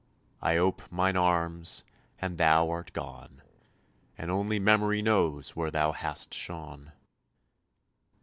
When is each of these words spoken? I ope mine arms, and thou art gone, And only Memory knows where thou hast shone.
I 0.41 0.57
ope 0.57 0.91
mine 0.91 1.15
arms, 1.15 1.83
and 2.19 2.39
thou 2.39 2.71
art 2.71 2.91
gone, 2.91 3.43
And 4.17 4.31
only 4.31 4.57
Memory 4.57 5.03
knows 5.03 5.51
where 5.55 5.69
thou 5.69 5.91
hast 5.91 6.33
shone. 6.33 6.93